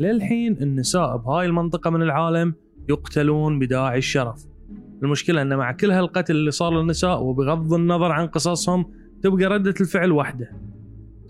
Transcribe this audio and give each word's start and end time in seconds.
للحين 0.00 0.56
النساء 0.62 1.16
بهاي 1.16 1.46
المنطقة 1.46 1.90
من 1.90 2.02
العالم 2.02 2.54
يقتلون 2.88 3.58
بداعي 3.58 3.98
الشرف. 3.98 4.46
المشكلة 5.02 5.42
أن 5.42 5.56
مع 5.56 5.72
كل 5.72 5.90
هالقتل 5.90 6.36
اللي 6.36 6.50
صار 6.50 6.80
للنساء 6.80 7.22
وبغض 7.22 7.74
النظر 7.74 8.12
عن 8.12 8.26
قصصهم 8.26 8.84
تبقى 9.22 9.44
ردة 9.44 9.74
الفعل 9.80 10.12
واحدة 10.12 10.50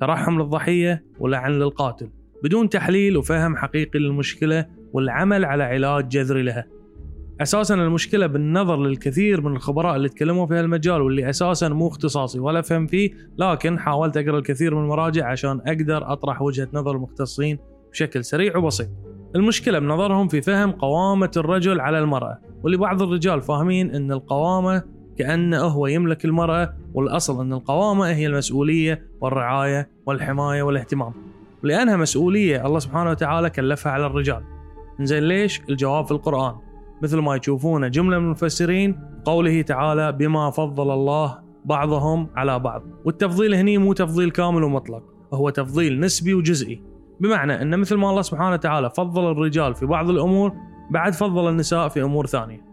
ترحم 0.01 0.39
للضحية 0.39 1.05
ولعن 1.21 1.53
للقاتل. 1.53 2.09
بدون 2.45 2.69
تحليل 2.69 3.17
وفهم 3.17 3.57
حقيقي 3.57 3.99
للمشكلة 3.99 4.67
والعمل 4.93 5.45
على 5.45 5.63
علاج 5.63 6.09
جذري 6.09 6.43
لها. 6.43 6.67
أساسا 7.41 7.75
المشكلة 7.75 8.27
بالنظر 8.27 8.77
للكثير 8.77 9.41
من 9.41 9.53
الخبراء 9.57 9.97
اللي 9.97 10.09
تكلموا 10.09 10.47
في 10.47 10.55
هالمجال 10.55 11.03
واللي 11.03 11.31
أساسا 11.31 11.69
مو 11.69 11.89
اختصاصي 11.89 12.39
ولا 12.39 12.61
فهم 12.61 12.87
فيه 12.87 13.11
لكن 13.39 13.79
حاولت 13.79 14.17
أقرأ 14.17 14.39
الكثير 14.39 14.75
من 14.75 14.83
المراجع 14.83 15.27
عشان 15.27 15.61
أقدر 15.67 16.13
أطرح 16.13 16.43
وجهة 16.43 16.69
نظر 16.73 16.97
المختصين 16.97 17.59
بشكل 17.93 18.25
سريع 18.25 18.57
وبسيط. 18.57 18.89
المشكلة 19.37 19.79
بنظرهم 19.79 20.29
في 20.29 20.43
فهم 20.43 20.71
قوامة 20.71 21.31
الرجل 21.37 21.81
على 21.81 21.99
المرأة 21.99 22.39
واللي 22.63 22.79
بعض 22.79 23.03
الرجال 23.03 23.43
فاهمين 23.43 23.95
إن 23.95 24.13
القوامة 24.13 24.83
كأنه 25.19 25.59
هو 25.59 25.87
يملك 25.87 26.25
المرأة 26.25 26.75
والأصل 26.95 27.41
إن 27.41 27.53
القوامة 27.53 28.07
هي 28.07 28.27
المسؤولية 28.27 29.07
والرعاية 29.21 29.89
والحماية 30.07 30.63
والاهتمام. 30.63 31.13
لأنها 31.63 31.97
مسؤولية 31.97 32.67
الله 32.67 32.79
سبحانه 32.79 33.11
وتعالى 33.11 33.51
كلفها 33.51 33.93
على 33.93 34.07
الرجال. 34.07 34.43
زين 35.01 35.23
ليش؟ 35.23 35.61
الجواب 35.69 36.05
في 36.05 36.13
القرآن 36.13 36.55
مثل 37.03 37.19
ما 37.19 37.37
يشوفونه 37.37 37.89
جملة 37.89 38.19
من 38.19 38.25
المفسرين 38.25 38.99
قوله 39.25 39.63
تعالى 39.63 40.13
بما 40.13 40.51
فضل 40.51 40.91
الله 40.91 41.39
بعضهم 41.65 42.29
على 42.37 42.59
بعض 42.59 42.83
والتفضيل 43.05 43.55
هني 43.55 43.79
مو 43.79 43.93
تفضيل 43.93 44.31
كامل 44.31 44.63
ومطلق 44.65 45.03
هو 45.35 45.51
تفضيل 45.51 46.01
نسبي 46.01 46.35
وجزئي 46.35 46.83
بمعنى 47.21 47.63
أن 47.63 47.79
مثل 47.79 47.97
ما 47.97 48.11
الله 48.11 48.23
سبحانه 48.23 48.53
وتعالى 48.53 48.91
فضل 48.91 49.31
الرجال 49.31 49.75
في 49.75 49.87
بعض 49.87 50.11
الأمور 50.11 50.53
بعد 50.91 51.13
فضل 51.13 51.49
النساء 51.49 51.89
في 51.89 52.03
أمور 52.03 52.27
ثانية. 52.27 52.65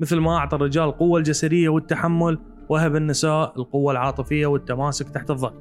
مثل 0.00 0.18
ما 0.18 0.36
أعطى 0.36 0.56
الرجال 0.56 0.84
القوة 0.84 1.18
الجسدية 1.18 1.68
والتحمل 1.68 2.38
وهب 2.68 2.96
النساء 2.96 3.52
القوة 3.56 3.92
العاطفية 3.92 4.46
والتماسك 4.46 5.08
تحت 5.08 5.30
الضغط. 5.30 5.54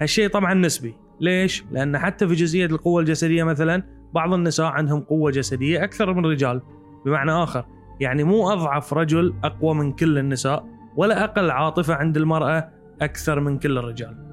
هالشيء 0.00 0.28
طبعا 0.28 0.54
نسبي. 0.54 0.94
ليش؟ 1.20 1.64
لأن 1.70 1.98
حتى 1.98 2.28
في 2.28 2.34
جزئية 2.34 2.66
القوة 2.66 3.00
الجسدية 3.00 3.44
مثلا 3.44 3.82
بعض 4.14 4.32
النساء 4.32 4.66
عندهم 4.66 5.00
قوة 5.00 5.30
جسدية 5.30 5.84
أكثر 5.84 6.14
من 6.14 6.24
الرجال 6.24 6.62
بمعنى 7.04 7.32
آخر 7.32 7.64
يعني 8.00 8.24
مو 8.24 8.52
أضعف 8.52 8.94
رجل 8.94 9.34
أقوى 9.44 9.74
من 9.74 9.92
كل 9.92 10.18
النساء 10.18 10.64
ولا 10.96 11.24
أقل 11.24 11.50
عاطفة 11.50 11.94
عند 11.94 12.16
المرأة 12.16 12.68
أكثر 13.02 13.40
من 13.40 13.58
كل 13.58 13.78
الرجال. 13.78 14.31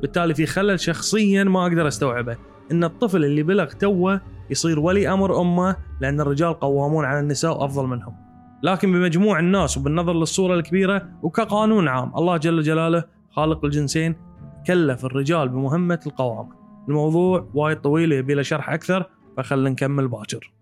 بالتالي 0.00 0.34
في 0.34 0.46
خلل 0.46 0.80
شخصيا 0.80 1.44
ما 1.44 1.62
أقدر 1.62 1.88
أستوعبه. 1.88 2.36
إن 2.72 2.84
الطفل 2.84 3.24
اللي 3.24 3.42
بلغ 3.42 3.64
توه 3.64 4.20
يصير 4.50 4.80
ولي 4.80 5.08
أمر 5.12 5.40
أمه 5.40 5.76
لأن 6.00 6.20
الرجال 6.20 6.54
قوامون 6.54 7.04
على 7.04 7.20
النساء 7.20 7.60
وأفضل 7.60 7.86
منهم. 7.86 8.14
لكن 8.62 8.92
بمجموع 8.92 9.38
الناس 9.38 9.78
وبالنظر 9.78 10.12
للصورة 10.12 10.54
الكبيرة 10.54 11.08
وكقانون 11.22 11.88
عام 11.88 12.12
الله 12.16 12.36
جل 12.36 12.62
جلاله 12.62 13.04
خالق 13.30 13.64
الجنسين 13.64 14.16
كلف 14.66 15.04
الرجال 15.04 15.48
بمهمة 15.48 16.00
القوامة. 16.06 16.52
الموضوع 16.88 17.48
وايد 17.54 17.80
طويل 17.80 18.12
يبي 18.12 18.34
له 18.34 18.42
شرح 18.42 18.70
أكثر 18.70 19.04
فخلنا 19.36 19.70
نكمل 19.70 20.08
باكر. 20.08 20.52